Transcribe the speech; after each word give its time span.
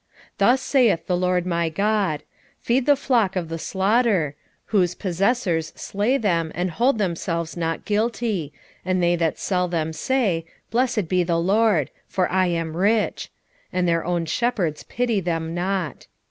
11:4 0.39 0.39
Thus 0.39 0.61
saith 0.63 1.05
the 1.05 1.15
LORD 1.15 1.45
my 1.45 1.69
God; 1.69 2.23
Feed 2.59 2.87
the 2.87 2.95
flock 2.95 3.35
of 3.35 3.49
the 3.49 3.59
slaughter; 3.59 4.33
11:5 4.35 4.51
Whose 4.71 4.95
possessors 4.95 5.73
slay 5.75 6.17
them, 6.17 6.51
and 6.55 6.71
hold 6.71 6.97
themselves 6.97 7.55
not 7.55 7.85
guilty: 7.85 8.51
and 8.83 9.03
they 9.03 9.15
that 9.17 9.37
sell 9.37 9.67
them 9.67 9.93
say, 9.93 10.43
Blessed 10.71 11.07
be 11.07 11.21
the 11.21 11.37
LORD; 11.37 11.91
for 12.07 12.27
I 12.31 12.47
am 12.47 12.75
rich: 12.75 13.29
and 13.71 13.87
their 13.87 14.03
own 14.03 14.25
shepherds 14.25 14.81
pity 14.81 15.19
them 15.19 15.53
not. 15.53 16.07